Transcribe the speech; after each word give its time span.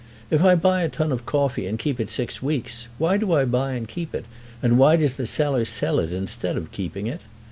"If 0.31 0.41
I 0.43 0.55
buy 0.55 0.81
a 0.81 0.89
ton 0.89 1.11
of 1.11 1.27
coffee 1.27 1.67
and 1.67 1.77
keep 1.77 1.99
it 1.99 2.09
six 2.09 2.41
weeks, 2.41 2.87
why 2.97 3.17
do 3.17 3.33
I 3.33 3.45
buy 3.45 3.75
it 3.75 3.77
and 3.77 3.87
keep 3.87 4.15
it, 4.15 4.25
and 4.63 4.79
why 4.79 4.95
does 4.95 5.13
the 5.13 5.27
seller 5.27 5.63
sell 5.63 5.99
it 5.99 6.11
instead 6.11 6.57
of 6.57 6.71
keeping 6.71 7.05
it? 7.05 7.21